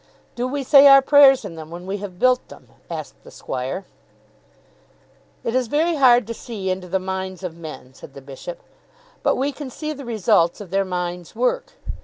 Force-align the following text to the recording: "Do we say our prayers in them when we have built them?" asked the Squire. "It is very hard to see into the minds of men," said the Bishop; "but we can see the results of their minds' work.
"Do 0.33 0.47
we 0.47 0.63
say 0.63 0.87
our 0.87 1.03
prayers 1.03 1.45
in 1.45 1.53
them 1.53 1.69
when 1.69 1.85
we 1.85 1.97
have 1.97 2.17
built 2.17 2.47
them?" 2.47 2.69
asked 2.89 3.23
the 3.23 3.29
Squire. 3.29 3.85
"It 5.43 5.53
is 5.53 5.67
very 5.67 5.93
hard 5.97 6.25
to 6.25 6.33
see 6.33 6.71
into 6.71 6.87
the 6.87 6.97
minds 6.97 7.43
of 7.43 7.55
men," 7.55 7.93
said 7.93 8.15
the 8.15 8.19
Bishop; 8.23 8.63
"but 9.21 9.35
we 9.35 9.51
can 9.51 9.69
see 9.69 9.93
the 9.93 10.03
results 10.03 10.59
of 10.59 10.71
their 10.71 10.85
minds' 10.85 11.35
work. 11.35 11.73